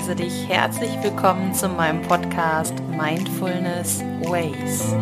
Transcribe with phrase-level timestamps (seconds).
[0.00, 4.94] heiße dich herzlich willkommen zu meinem Podcast Mindfulness Ways.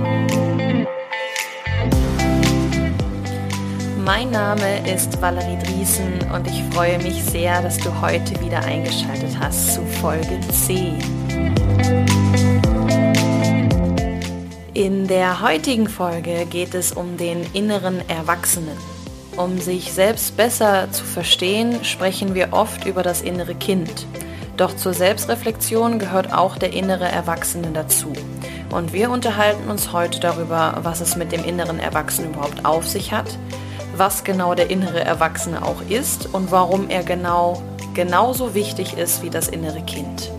[4.05, 9.39] Mein Name ist Valerie Driesen und ich freue mich sehr, dass du heute wieder eingeschaltet
[9.39, 10.99] hast zu Folge 10.
[14.75, 18.77] In der heutigen Folge geht es um den inneren Erwachsenen.
[19.37, 24.09] Um sich selbst besser zu verstehen, sprechen wir oft über das innere Kind.
[24.59, 28.13] Doch zur Selbstreflexion gehört auch der innere Erwachsene dazu.
[28.71, 33.13] Und wir unterhalten uns heute darüber, was es mit dem inneren Erwachsenen überhaupt auf sich
[33.13, 33.39] hat,
[33.97, 37.63] was genau der innere Erwachsene auch ist und warum er genau
[37.95, 40.31] genauso wichtig ist wie das innere Kind.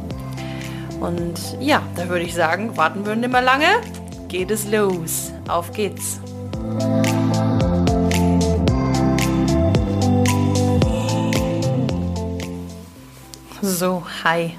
[0.99, 3.67] Und ja, da würde ich sagen, warten wir nicht mehr lange,
[4.27, 5.31] geht es los.
[5.47, 6.19] Auf geht's.
[13.61, 14.51] So, hi,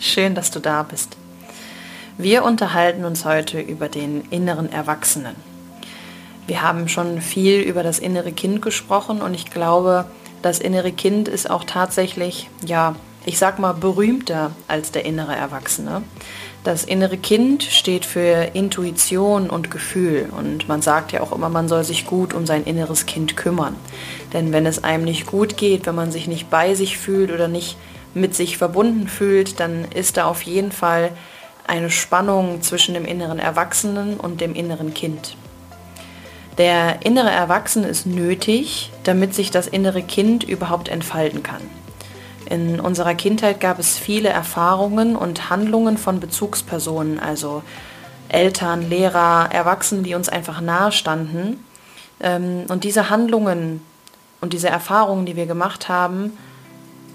[0.00, 1.16] schön, dass du da bist.
[2.16, 5.36] Wir unterhalten uns heute über den inneren Erwachsenen.
[6.48, 10.06] Wir haben schon viel über das innere Kind gesprochen und ich glaube,
[10.42, 16.02] das innere Kind ist auch tatsächlich, ja, ich sag mal, berühmter als der innere Erwachsene.
[16.64, 21.68] Das innere Kind steht für Intuition und Gefühl und man sagt ja auch immer, man
[21.68, 23.76] soll sich gut um sein inneres Kind kümmern.
[24.32, 27.46] Denn wenn es einem nicht gut geht, wenn man sich nicht bei sich fühlt oder
[27.46, 27.76] nicht
[28.14, 31.10] mit sich verbunden fühlt, dann ist da auf jeden Fall
[31.66, 35.36] eine Spannung zwischen dem inneren Erwachsenen und dem inneren Kind.
[36.56, 41.62] Der innere Erwachsene ist nötig, damit sich das innere Kind überhaupt entfalten kann.
[42.46, 47.62] In unserer Kindheit gab es viele Erfahrungen und Handlungen von Bezugspersonen, also
[48.28, 51.64] Eltern, Lehrer, Erwachsene, die uns einfach nahe standen.
[52.20, 53.82] Ähm, und diese Handlungen
[54.40, 56.36] und diese Erfahrungen, die wir gemacht haben,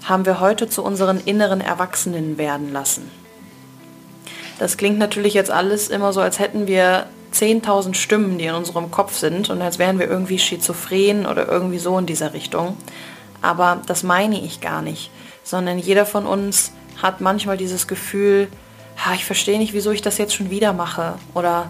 [0.04, 3.10] haben wir heute zu unseren inneren Erwachsenen werden lassen.
[4.58, 8.90] Das klingt natürlich jetzt alles immer so, als hätten wir 10.000 Stimmen, die in unserem
[8.90, 12.76] Kopf sind und als wären wir irgendwie schizophren oder irgendwie so in dieser Richtung.
[13.42, 15.10] Aber das meine ich gar nicht,
[15.42, 16.72] sondern jeder von uns
[17.02, 18.48] hat manchmal dieses Gefühl,
[19.14, 21.68] ich verstehe nicht, wieso ich das jetzt schon wieder mache oder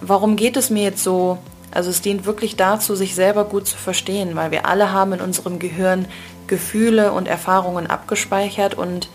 [0.00, 1.38] warum geht es mir jetzt so?
[1.70, 5.22] Also es dient wirklich dazu, sich selber gut zu verstehen, weil wir alle haben in
[5.22, 6.04] unserem Gehirn
[6.46, 9.08] Gefühle und Erfahrungen abgespeichert und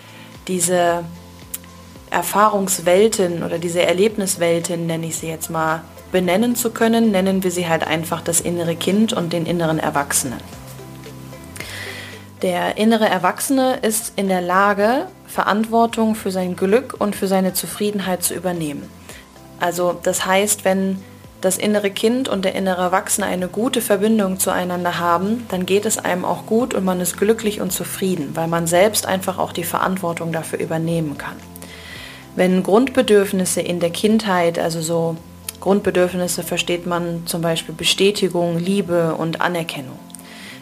[0.47, 1.03] diese
[2.09, 7.67] Erfahrungswelten oder diese Erlebniswelten, nenne ich sie jetzt mal, benennen zu können, nennen wir sie
[7.67, 10.39] halt einfach das innere Kind und den inneren Erwachsenen.
[12.41, 18.23] Der innere Erwachsene ist in der Lage, Verantwortung für sein Glück und für seine Zufriedenheit
[18.23, 18.89] zu übernehmen.
[19.59, 21.03] Also das heißt, wenn
[21.41, 25.97] das innere Kind und der innere Erwachsene eine gute Verbindung zueinander haben, dann geht es
[25.97, 29.63] einem auch gut und man ist glücklich und zufrieden, weil man selbst einfach auch die
[29.63, 31.35] Verantwortung dafür übernehmen kann.
[32.35, 35.15] Wenn Grundbedürfnisse in der Kindheit, also so
[35.59, 39.99] Grundbedürfnisse versteht man zum Beispiel Bestätigung, Liebe und Anerkennung.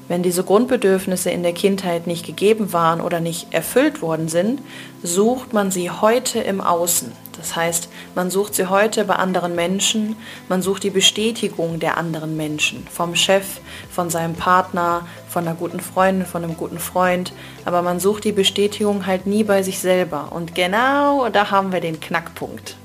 [0.07, 4.61] Wenn diese Grundbedürfnisse in der Kindheit nicht gegeben waren oder nicht erfüllt worden sind,
[5.01, 7.11] sucht man sie heute im Außen.
[7.37, 10.15] Das heißt, man sucht sie heute bei anderen Menschen,
[10.47, 15.79] man sucht die Bestätigung der anderen Menschen, vom Chef, von seinem Partner, von einer guten
[15.79, 17.33] Freundin, von einem guten Freund,
[17.65, 20.31] aber man sucht die Bestätigung halt nie bei sich selber.
[20.31, 22.77] Und genau da haben wir den Knackpunkt.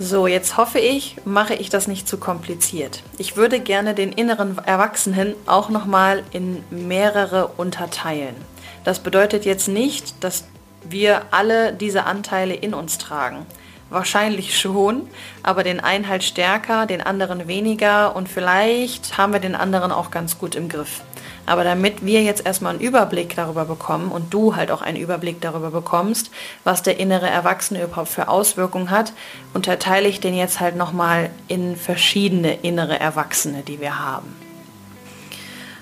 [0.00, 3.04] So, jetzt hoffe ich, mache ich das nicht zu kompliziert.
[3.16, 8.34] Ich würde gerne den inneren Erwachsenen auch nochmal in mehrere unterteilen.
[8.82, 10.44] Das bedeutet jetzt nicht, dass
[10.82, 13.46] wir alle diese Anteile in uns tragen.
[13.88, 15.02] Wahrscheinlich schon,
[15.44, 20.10] aber den einen halt stärker, den anderen weniger und vielleicht haben wir den anderen auch
[20.10, 21.02] ganz gut im Griff.
[21.46, 25.40] Aber damit wir jetzt erstmal einen Überblick darüber bekommen und du halt auch einen Überblick
[25.40, 26.30] darüber bekommst,
[26.64, 29.12] was der innere Erwachsene überhaupt für Auswirkungen hat,
[29.52, 34.34] unterteile ich den jetzt halt nochmal in verschiedene innere Erwachsene, die wir haben.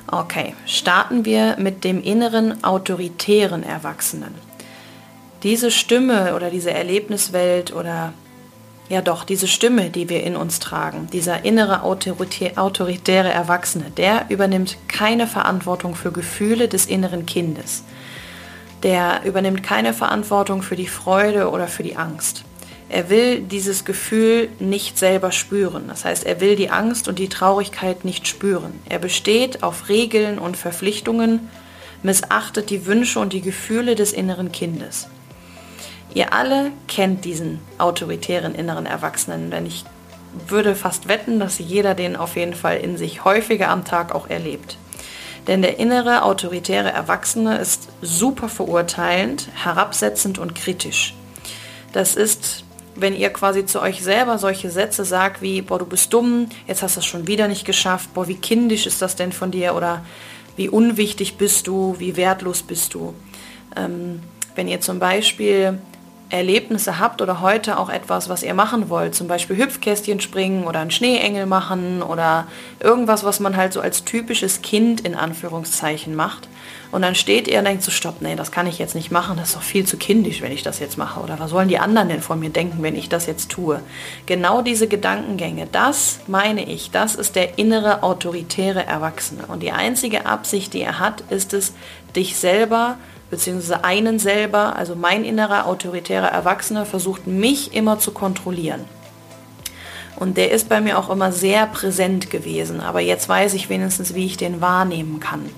[0.09, 4.35] Okay, starten wir mit dem inneren autoritären Erwachsenen
[5.43, 8.13] diese Stimme oder diese Erlebniswelt oder
[8.93, 14.77] ja doch, diese Stimme, die wir in uns tragen, dieser innere autoritäre Erwachsene, der übernimmt
[14.87, 17.85] keine Verantwortung für Gefühle des inneren Kindes.
[18.83, 22.45] Der übernimmt keine Verantwortung für die Freude oder für die Angst.
[22.91, 25.85] Er will dieses Gefühl nicht selber spüren.
[25.89, 28.79] Das heißt, er will die Angst und die Traurigkeit nicht spüren.
[28.91, 31.49] Er besteht auf Regeln und Verpflichtungen,
[32.03, 35.09] missachtet die Wünsche und die Gefühle des inneren Kindes.
[36.15, 39.85] Ihr alle kennt diesen autoritären inneren Erwachsenen, denn ich
[40.49, 44.29] würde fast wetten, dass jeder den auf jeden Fall in sich häufiger am Tag auch
[44.29, 44.77] erlebt.
[45.47, 51.15] Denn der innere autoritäre Erwachsene ist super verurteilend, herabsetzend und kritisch.
[51.93, 52.65] Das ist,
[52.95, 56.83] wenn ihr quasi zu euch selber solche Sätze sagt wie, boah, du bist dumm, jetzt
[56.83, 59.75] hast du es schon wieder nicht geschafft, boah, wie kindisch ist das denn von dir
[59.75, 60.05] oder
[60.57, 63.15] wie unwichtig bist du, wie wertlos bist du.
[63.77, 64.21] Ähm,
[64.55, 65.79] wenn ihr zum Beispiel
[66.33, 70.81] Erlebnisse habt oder heute auch etwas, was ihr machen wollt, zum Beispiel Hüpfkästchen springen oder
[70.81, 72.47] einen Schneeengel machen oder
[72.81, 76.49] irgendwas, was man halt so als typisches Kind in Anführungszeichen macht.
[76.91, 79.37] Und dann steht ihr und denkt so, stopp, nee, das kann ich jetzt nicht machen,
[79.39, 81.21] das ist doch viel zu kindisch, wenn ich das jetzt mache.
[81.21, 83.81] Oder was sollen die anderen denn von mir denken, wenn ich das jetzt tue?
[84.27, 89.47] Genau diese Gedankengänge, das meine ich, das ist der innere autoritäre Erwachsene.
[89.47, 91.73] Und die einzige Absicht, die er hat, ist es,
[92.15, 92.99] dich selber
[93.33, 98.85] beziehungsweise einen selber, also mein innerer autoritärer Erwachsener, versucht mich immer zu kontrollieren.
[100.17, 102.83] Und der ist bei mir auch immer sehr präsent gewesen.
[102.83, 105.49] Aber jetzt weiß ich wenigstens, wie ich den wahrnehmen kann.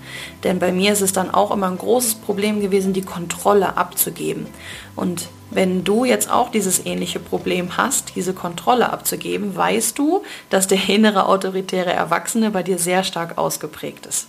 [0.44, 4.46] Denn bei mir ist es dann auch immer ein großes Problem gewesen, die Kontrolle abzugeben.
[4.94, 10.68] Und wenn du jetzt auch dieses ähnliche Problem hast, diese Kontrolle abzugeben, weißt du, dass
[10.68, 14.28] der innere autoritäre Erwachsene bei dir sehr stark ausgeprägt ist.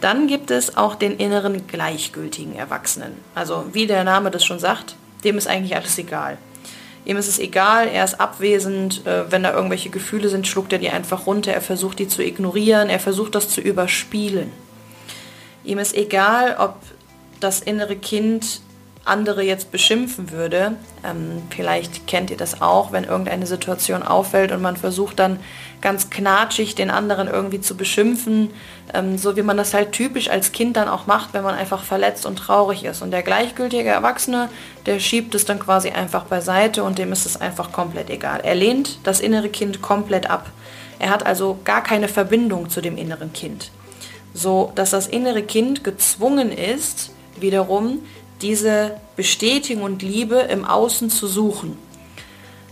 [0.00, 3.16] Dann gibt es auch den inneren gleichgültigen Erwachsenen.
[3.34, 6.38] Also wie der Name das schon sagt, dem ist eigentlich alles egal.
[7.04, 10.78] Ihm ist es egal, er ist abwesend, äh, wenn da irgendwelche Gefühle sind, schluckt er
[10.78, 14.52] die einfach runter, er versucht die zu ignorieren, er versucht das zu überspielen.
[15.64, 16.76] Ihm ist egal, ob
[17.40, 18.60] das innere Kind
[19.08, 20.72] andere jetzt beschimpfen würde.
[21.04, 25.40] Ähm, vielleicht kennt ihr das auch, wenn irgendeine Situation auffällt und man versucht dann
[25.80, 28.50] ganz knatschig den anderen irgendwie zu beschimpfen,
[28.94, 31.82] ähm, so wie man das halt typisch als Kind dann auch macht, wenn man einfach
[31.82, 33.02] verletzt und traurig ist.
[33.02, 34.48] Und der gleichgültige Erwachsene,
[34.86, 38.40] der schiebt es dann quasi einfach beiseite und dem ist es einfach komplett egal.
[38.42, 40.50] Er lehnt das innere Kind komplett ab.
[40.98, 43.70] Er hat also gar keine Verbindung zu dem inneren Kind.
[44.34, 48.00] So dass das innere Kind gezwungen ist, wiederum
[48.42, 51.76] diese Bestätigung und Liebe im Außen zu suchen.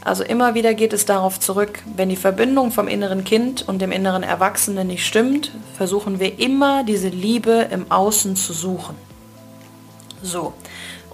[0.07, 3.91] Also immer wieder geht es darauf zurück, wenn die Verbindung vom inneren Kind und dem
[3.91, 8.95] inneren Erwachsenen nicht stimmt, versuchen wir immer diese Liebe im Außen zu suchen.
[10.23, 10.55] So,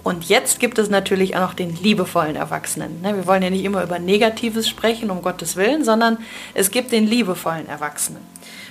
[0.03, 3.01] und jetzt gibt es natürlich auch noch den liebevollen Erwachsenen.
[3.01, 6.17] Ne, wir wollen ja nicht immer über Negatives sprechen, um Gottes Willen, sondern
[6.53, 8.21] es gibt den liebevollen Erwachsenen.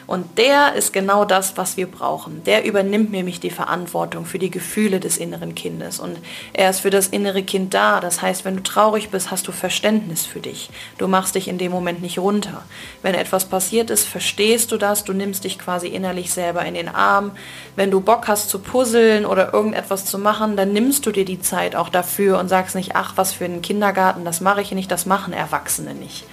[0.06, 2.42] Und der ist genau das, was wir brauchen.
[2.44, 6.00] Der übernimmt nämlich die Verantwortung für die Gefühle des inneren Kindes.
[6.00, 6.18] Und
[6.52, 8.00] er ist für das innere Kind da.
[8.00, 10.70] Das heißt, wenn du traurig bist, hast du Verständnis für dich.
[10.98, 12.62] Du machst dich in dem Moment nicht runter.
[13.02, 15.04] Wenn etwas passiert ist, verstehst du das.
[15.04, 17.32] Du nimmst dich quasi innerlich selber in den Arm.
[17.76, 21.40] Wenn du Bock hast zu puzzeln oder irgendetwas zu machen, dann nimmst du dir die
[21.40, 24.90] Zeit auch dafür und sagst nicht, ach, was für ein Kindergarten, das mache ich nicht,
[24.90, 26.24] das machen Erwachsene nicht.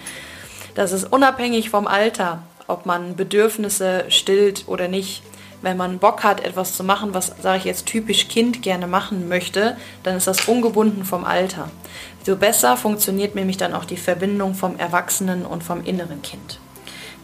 [0.75, 5.24] Das ist unabhängig vom Alter ob man Bedürfnisse stillt oder nicht.
[5.62, 9.27] Wenn man Bock hat, etwas zu machen, was, sage ich jetzt, typisch Kind gerne machen
[9.27, 11.69] möchte, dann ist das ungebunden vom Alter.
[12.25, 16.60] So besser funktioniert nämlich dann auch die Verbindung vom Erwachsenen und vom inneren Kind.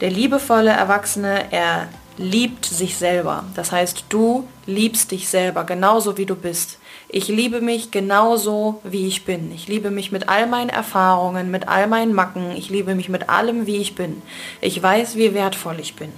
[0.01, 1.87] Der liebevolle Erwachsene, er
[2.17, 3.45] liebt sich selber.
[3.55, 6.79] Das heißt, du liebst dich selber genauso wie du bist.
[7.07, 9.51] Ich liebe mich genauso, wie ich bin.
[9.53, 12.51] Ich liebe mich mit all meinen Erfahrungen, mit all meinen Macken.
[12.57, 14.21] Ich liebe mich mit allem, wie ich bin.
[14.61, 16.11] Ich weiß, wie wertvoll ich bin.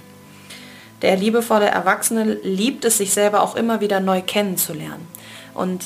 [1.02, 5.06] Der liebevolle Erwachsene liebt es, sich selber auch immer wieder neu kennenzulernen.
[5.54, 5.84] Und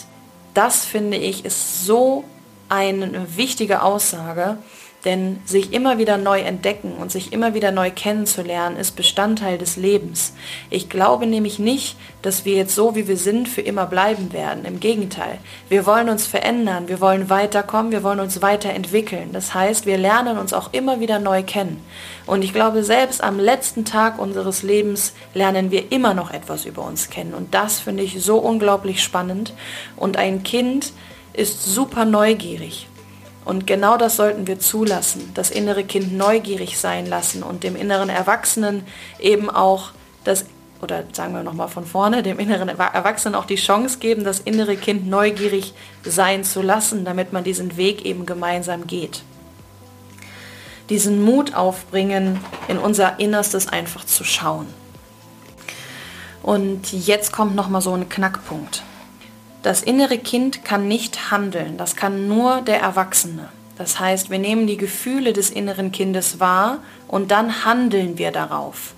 [0.55, 2.25] das, finde ich, ist so
[2.69, 4.57] eine wichtige Aussage,
[5.04, 9.76] denn sich immer wieder neu entdecken und sich immer wieder neu kennenzulernen, ist Bestandteil des
[9.76, 10.32] Lebens.
[10.71, 14.64] Ich glaube nämlich nicht, dass wir jetzt so, wie wir sind, für immer bleiben werden.
[14.64, 15.38] Im Gegenteil.
[15.68, 19.30] Wir wollen uns verändern, wir wollen weiterkommen, wir wollen uns weiterentwickeln.
[19.32, 21.82] Das heißt, wir lernen uns auch immer wieder neu kennen.
[22.26, 26.85] Und ich glaube, selbst am letzten Tag unseres Lebens lernen wir immer noch etwas über
[26.87, 27.35] uns kennen.
[27.35, 29.52] Und das finde ich so unglaublich spannend.
[29.97, 30.92] Und ein Kind
[31.32, 32.87] ist super neugierig.
[33.45, 38.09] Und genau das sollten wir zulassen, das innere Kind neugierig sein lassen und dem inneren
[38.09, 38.85] Erwachsenen
[39.19, 39.91] eben auch
[40.23, 40.47] das,
[40.81, 44.77] oder sagen wir nochmal von vorne, dem inneren Erwachsenen auch die Chance geben, das innere
[44.77, 49.23] Kind neugierig sein zu lassen, damit man diesen Weg eben gemeinsam geht.
[50.89, 54.67] Diesen Mut aufbringen, in unser Innerstes einfach zu schauen.
[56.43, 58.83] Und jetzt kommt nochmal so ein Knackpunkt.
[59.62, 63.49] Das innere Kind kann nicht handeln, das kann nur der Erwachsene.
[63.78, 68.95] Das heißt, wir nehmen die Gefühle des inneren Kindes wahr und dann handeln wir darauf.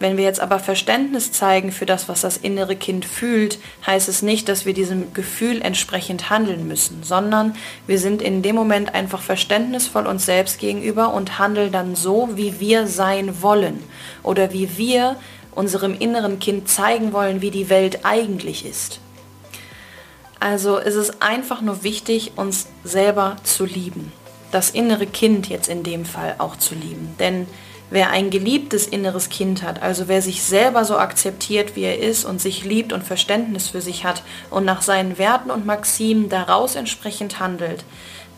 [0.00, 4.22] Wenn wir jetzt aber Verständnis zeigen für das, was das innere Kind fühlt, heißt es
[4.22, 7.54] nicht, dass wir diesem Gefühl entsprechend handeln müssen, sondern
[7.86, 12.58] wir sind in dem Moment einfach verständnisvoll uns selbst gegenüber und handeln dann so, wie
[12.58, 13.78] wir sein wollen
[14.24, 15.16] oder wie wir
[15.54, 19.00] unserem inneren Kind zeigen wollen, wie die Welt eigentlich ist.
[20.40, 24.12] Also ist es einfach nur wichtig, uns selber zu lieben.
[24.50, 27.14] Das innere Kind jetzt in dem Fall auch zu lieben.
[27.20, 27.46] Denn
[27.90, 32.24] wer ein geliebtes inneres Kind hat, also wer sich selber so akzeptiert, wie er ist
[32.24, 36.74] und sich liebt und Verständnis für sich hat und nach seinen Werten und Maximen daraus
[36.74, 37.84] entsprechend handelt,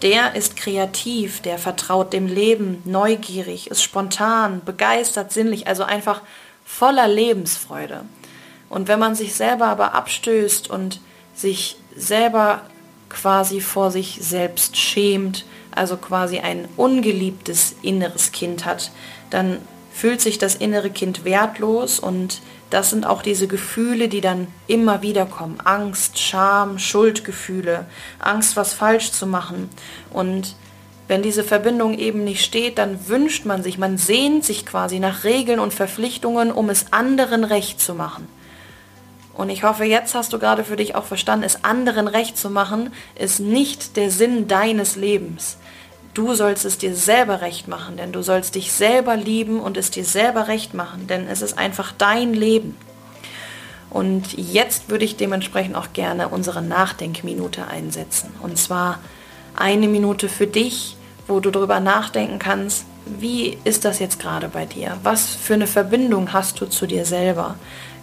[0.02, 6.22] der ist kreativ, der vertraut dem Leben, neugierig, ist spontan, begeistert, sinnlich, also einfach
[6.64, 8.04] voller Lebensfreude.
[8.68, 11.00] Und wenn man sich selber aber abstößt und
[11.34, 12.62] sich selber
[13.08, 18.90] quasi vor sich selbst schämt, also quasi ein ungeliebtes inneres Kind hat,
[19.30, 19.58] dann
[19.92, 25.02] fühlt sich das innere Kind wertlos und das sind auch diese Gefühle, die dann immer
[25.02, 25.60] wieder kommen.
[25.62, 27.86] Angst, Scham, Schuldgefühle,
[28.18, 29.68] Angst, was falsch zu machen.
[30.10, 30.56] Und
[31.06, 35.24] wenn diese Verbindung eben nicht steht, dann wünscht man sich, man sehnt sich quasi nach
[35.24, 38.26] Regeln und Verpflichtungen, um es anderen recht zu machen.
[39.34, 42.50] Und ich hoffe, jetzt hast du gerade für dich auch verstanden, es anderen recht zu
[42.50, 45.56] machen, ist nicht der Sinn deines Lebens.
[46.14, 49.90] Du sollst es dir selber recht machen, denn du sollst dich selber lieben und es
[49.90, 52.76] dir selber recht machen, denn es ist einfach dein Leben.
[53.88, 58.30] Und jetzt würde ich dementsprechend auch gerne unsere Nachdenkminute einsetzen.
[58.42, 58.98] Und zwar
[59.54, 60.96] eine Minute für dich,
[61.26, 64.96] wo du darüber nachdenken kannst, wie ist das jetzt gerade bei dir?
[65.02, 67.56] Was für eine Verbindung hast du zu dir selber?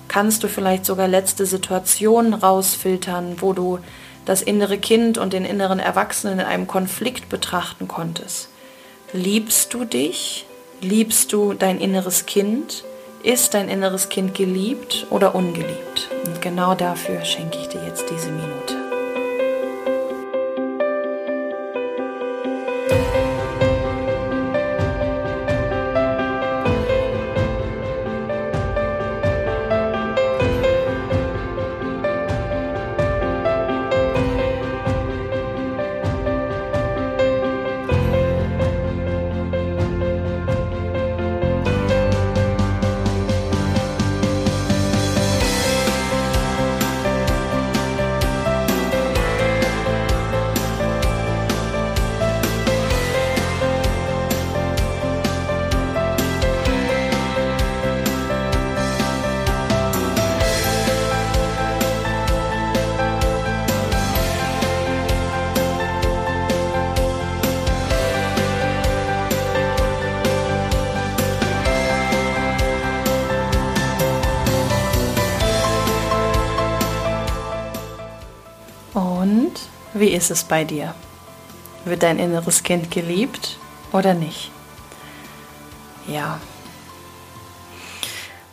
[0.09, 3.79] Kannst du vielleicht sogar letzte Situationen rausfiltern, wo du
[4.25, 8.49] das innere Kind und den inneren Erwachsenen in einem Konflikt betrachten konntest.
[9.11, 10.45] Liebst du dich?
[10.81, 12.83] Liebst du dein inneres Kind?
[13.23, 16.09] Ist dein inneres Kind geliebt oder ungeliebt?
[16.25, 18.78] Und genau dafür schenke ich dir jetzt diese Minute.
[79.99, 80.95] Wie ist es bei dir?
[81.85, 83.57] Wird dein inneres Kind geliebt
[83.91, 84.51] oder nicht?
[86.07, 86.39] Ja.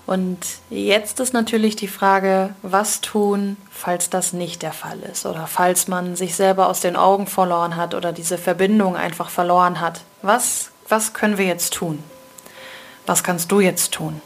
[0.07, 0.39] Und
[0.71, 5.89] jetzt ist natürlich die Frage, was tun, falls das nicht der Fall ist oder falls
[5.89, 10.03] man sich selber aus den Augen verloren hat oder diese Verbindung einfach verloren hat.
[10.23, 12.03] Was, was können wir jetzt tun?
[13.05, 14.21] Was kannst du jetzt tun?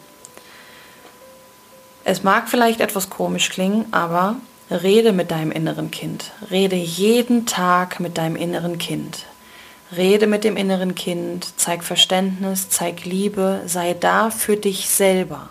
[2.04, 4.36] Es mag vielleicht etwas komisch klingen, aber
[4.70, 6.30] Rede mit deinem inneren Kind.
[6.48, 9.26] Rede jeden Tag mit deinem inneren Kind.
[9.96, 15.48] Rede mit dem inneren Kind, zeig Verständnis, zeig Liebe, sei da für dich selber.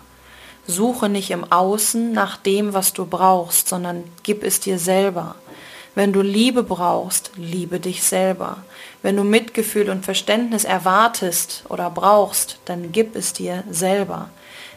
[0.66, 5.34] Suche nicht im Außen nach dem, was du brauchst, sondern gib es dir selber.
[5.94, 8.64] Wenn du Liebe brauchst, liebe dich selber.
[9.02, 14.30] Wenn du Mitgefühl und Verständnis erwartest oder brauchst, dann gib es dir selber.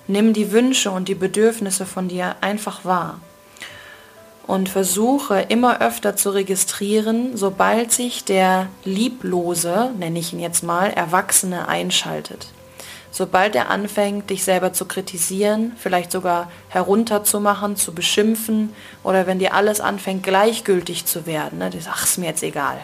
[0.08, 3.22] Nimm die Wünsche und die Bedürfnisse von dir einfach wahr
[4.46, 10.90] und versuche immer öfter zu registrieren, sobald sich der lieblose, nenne ich ihn jetzt mal,
[10.90, 12.48] Erwachsene einschaltet.
[13.10, 18.74] Sobald er anfängt, dich selber zu kritisieren, vielleicht sogar herunterzumachen, zu beschimpfen
[19.04, 22.80] oder wenn dir alles anfängt, gleichgültig zu werden, ne, ach, ist mir jetzt egal.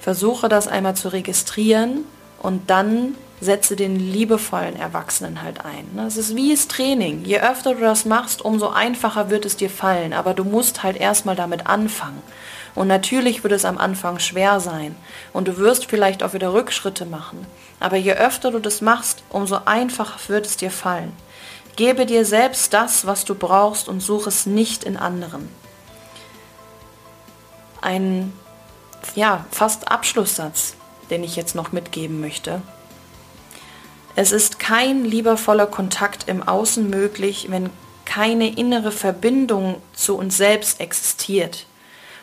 [0.00, 2.04] Versuche das einmal zu registrieren
[2.42, 5.98] und dann setze den liebevollen Erwachsenen halt ein.
[6.06, 7.24] Es ist wie das Training.
[7.24, 10.12] Je öfter du das machst, umso einfacher wird es dir fallen.
[10.12, 12.22] Aber du musst halt erstmal damit anfangen.
[12.74, 14.96] Und natürlich wird es am Anfang schwer sein.
[15.32, 17.46] Und du wirst vielleicht auch wieder Rückschritte machen.
[17.80, 21.12] Aber je öfter du das machst, umso einfacher wird es dir fallen.
[21.76, 25.48] Gebe dir selbst das, was du brauchst und suche es nicht in anderen.
[27.80, 28.32] Ein,
[29.14, 30.74] ja, fast Abschlusssatz,
[31.10, 32.62] den ich jetzt noch mitgeben möchte.
[34.16, 37.70] Es ist kein liebevoller Kontakt im Außen möglich, wenn
[38.04, 41.66] keine innere Verbindung zu uns selbst existiert.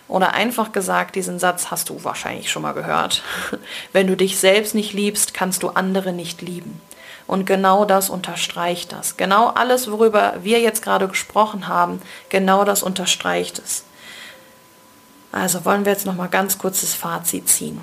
[0.07, 3.23] Oder einfach gesagt, diesen Satz hast du wahrscheinlich schon mal gehört.
[3.93, 6.81] Wenn du dich selbst nicht liebst, kannst du andere nicht lieben.
[7.27, 9.15] Und genau das unterstreicht das.
[9.15, 13.85] Genau alles, worüber wir jetzt gerade gesprochen haben, genau das unterstreicht es.
[15.31, 17.79] Also wollen wir jetzt noch mal ganz kurzes Fazit ziehen.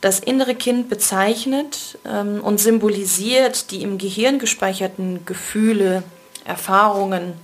[0.00, 6.04] Das innere Kind bezeichnet ähm, und symbolisiert die im Gehirn gespeicherten Gefühle,
[6.44, 7.34] Erfahrungen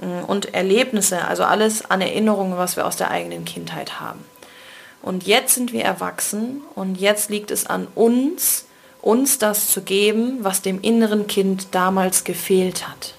[0.00, 4.24] äh, und Erlebnisse, also alles an Erinnerungen, was wir aus der eigenen Kindheit haben.
[5.02, 8.66] Und jetzt sind wir erwachsen und jetzt liegt es an uns,
[9.02, 13.14] uns das zu geben, was dem inneren Kind damals gefehlt hat.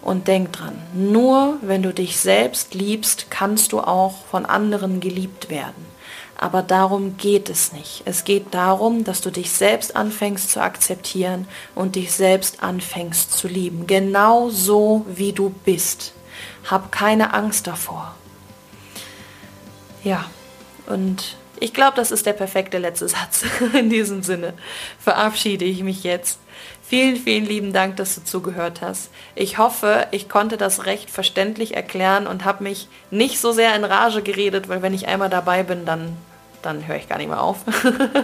[0.00, 5.50] Und denk dran, nur wenn du dich selbst liebst, kannst du auch von anderen geliebt
[5.50, 5.97] werden.
[6.40, 8.02] Aber darum geht es nicht.
[8.04, 13.48] Es geht darum, dass du dich selbst anfängst zu akzeptieren und dich selbst anfängst zu
[13.48, 13.88] lieben.
[13.88, 16.14] Genau so, wie du bist.
[16.70, 18.14] Hab keine Angst davor.
[20.04, 20.26] Ja,
[20.86, 23.44] und ich glaube, das ist der perfekte letzte Satz.
[23.74, 24.54] In diesem Sinne
[25.00, 26.38] verabschiede ich mich jetzt.
[26.88, 29.10] Vielen, vielen lieben Dank, dass du zugehört hast.
[29.34, 33.84] Ich hoffe, ich konnte das recht verständlich erklären und habe mich nicht so sehr in
[33.84, 36.16] Rage geredet, weil wenn ich einmal dabei bin, dann,
[36.62, 37.58] dann höre ich gar nicht mehr auf.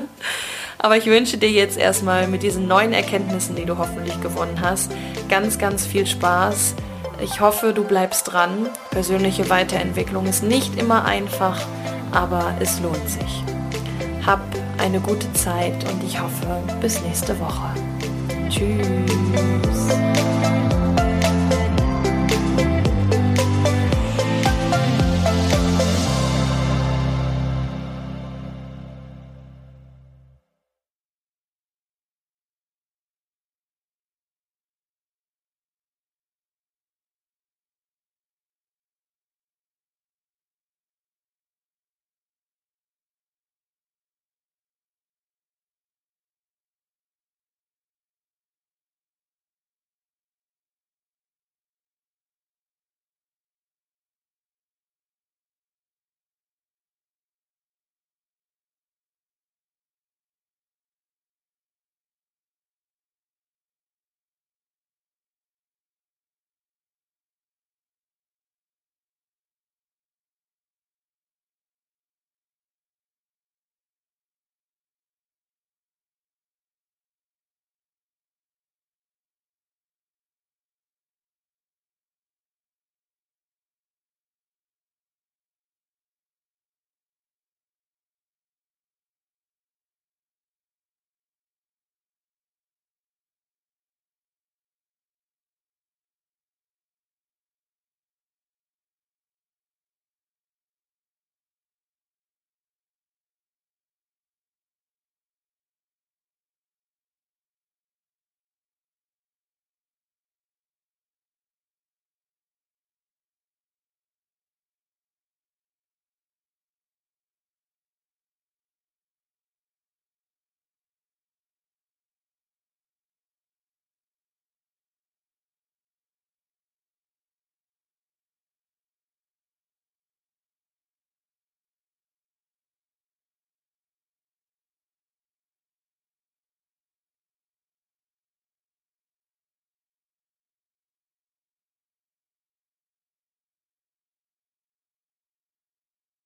[0.79, 4.91] Aber ich wünsche dir jetzt erstmal mit diesen neuen Erkenntnissen, die du hoffentlich gewonnen hast,
[5.29, 6.75] ganz, ganz viel Spaß.
[7.23, 8.69] Ich hoffe, du bleibst dran.
[8.91, 11.61] Persönliche Weiterentwicklung ist nicht immer einfach
[12.15, 13.45] aber es lohnt sich.
[14.25, 14.41] Hab
[14.79, 17.75] eine gute Zeit und ich hoffe, bis nächste Woche.
[18.51, 20.14] choose.